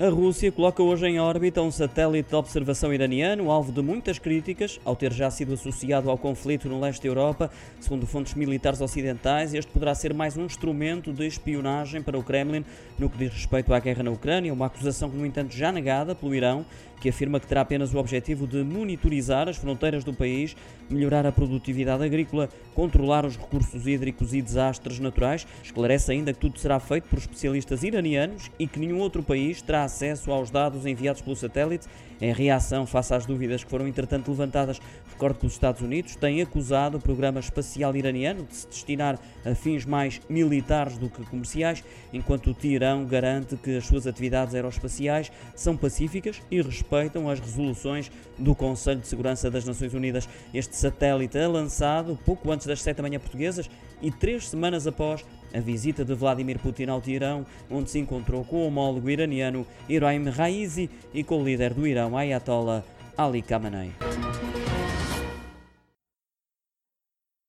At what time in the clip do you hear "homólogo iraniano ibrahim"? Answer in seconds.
58.66-60.28